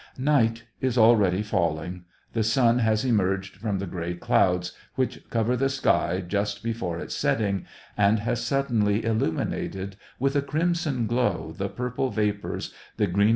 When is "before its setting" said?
6.63-7.67